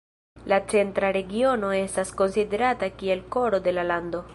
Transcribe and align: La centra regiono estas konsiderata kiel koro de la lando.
La 0.53 0.57
centra 0.71 1.11
regiono 1.19 1.69
estas 1.83 2.15
konsiderata 2.23 2.93
kiel 3.03 3.25
koro 3.37 3.65
de 3.69 3.81
la 3.81 3.91
lando. 3.95 4.29